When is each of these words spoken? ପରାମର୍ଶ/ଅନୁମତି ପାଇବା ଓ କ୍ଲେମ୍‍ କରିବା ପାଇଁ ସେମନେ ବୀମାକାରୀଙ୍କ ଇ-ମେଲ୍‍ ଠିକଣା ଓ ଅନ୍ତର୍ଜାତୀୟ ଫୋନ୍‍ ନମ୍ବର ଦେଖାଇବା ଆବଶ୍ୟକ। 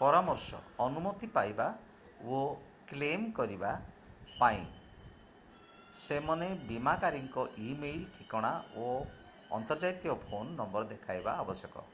ପରାମର୍ଶ/ଅନୁମତି 0.00 1.28
ପାଇବା 1.36 1.64
ଓ 2.36 2.42
କ୍ଲେମ୍‍ 2.90 3.24
କରିବା 3.38 3.72
ପାଇଁ 4.36 4.60
ସେମନେ 6.04 6.52
ବୀମାକାରୀଙ୍କ 6.70 7.46
ଇ-ମେଲ୍‍ 7.72 8.06
ଠିକଣା 8.20 8.54
ଓ 8.86 8.96
ଅନ୍ତର୍ଜାତୀୟ 9.60 10.18
ଫୋନ୍‍ 10.32 10.54
ନମ୍ବର 10.62 10.92
ଦେଖାଇବା 10.96 11.36
ଆବଶ୍ୟକ। 11.46 11.86